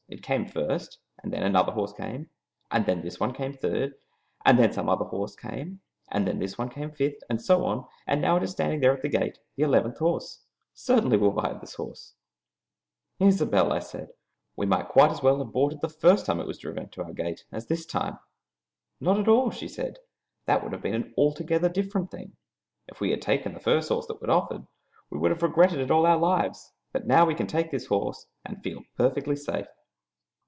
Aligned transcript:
It 0.09 0.21
came 0.21 0.45
first, 0.45 0.99
and 1.23 1.31
then 1.31 1.41
another 1.41 1.71
horse 1.71 1.93
came, 1.93 2.29
and 2.69 2.85
then 2.85 3.01
this 3.01 3.17
one 3.17 3.31
came 3.33 3.53
third, 3.53 3.93
and 4.45 4.59
then 4.59 4.73
some 4.73 4.89
other 4.89 5.05
horse 5.05 5.37
came, 5.37 5.79
and 6.11 6.27
then 6.27 6.37
this 6.39 6.57
one 6.57 6.67
came 6.67 6.91
fifth, 6.91 7.23
and 7.29 7.41
so 7.41 7.63
on, 7.63 7.87
and 8.05 8.19
now 8.21 8.35
it 8.35 8.43
is 8.43 8.51
standing 8.51 8.81
there 8.81 8.91
at 8.93 9.03
the 9.03 9.07
gate, 9.07 9.39
the 9.55 9.63
eleventh 9.63 9.99
horse. 9.99 10.43
Certainly 10.73 11.15
we 11.15 11.27
will 11.27 11.31
buy 11.41 11.53
this 11.53 11.75
horse." 11.75 12.15
"Isobel," 13.21 13.71
I 13.71 13.79
said, 13.79 14.09
"we 14.57 14.65
might 14.65 14.89
quite 14.89 15.11
as 15.11 15.23
well 15.23 15.37
have 15.37 15.53
bought 15.53 15.71
it 15.71 15.79
the 15.79 15.87
first 15.87 16.25
time 16.25 16.41
it 16.41 16.45
was 16.47 16.59
driven 16.59 16.89
to 16.89 17.03
our 17.03 17.13
gate 17.13 17.45
as 17.49 17.67
this 17.67 17.85
time." 17.85 18.19
"Not 18.99 19.17
at 19.17 19.29
all," 19.29 19.49
she 19.49 19.69
said; 19.69 19.99
"that 20.45 20.61
would 20.61 20.73
have 20.73 20.81
been 20.81 20.93
an 20.93 21.13
altogether 21.17 21.69
different 21.69 22.11
thing. 22.11 22.35
If 22.89 22.99
we 22.99 23.11
had 23.11 23.21
taken 23.21 23.53
the 23.53 23.61
first 23.61 23.87
horse 23.87 24.07
that 24.07 24.19
was 24.19 24.29
offered 24.29 24.67
we 25.09 25.17
would 25.19 25.31
have 25.31 25.41
regretted 25.41 25.79
it 25.79 25.89
all 25.89 26.05
our 26.05 26.17
lives; 26.17 26.73
but 26.91 27.07
now 27.07 27.25
we 27.25 27.33
can 27.33 27.47
take 27.47 27.71
this 27.71 27.85
horse 27.87 28.27
and 28.45 28.61
feel 28.61 28.83
perfectly 28.97 29.37
safe." 29.37 29.67